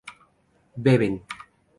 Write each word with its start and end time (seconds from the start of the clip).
beben 0.81 1.15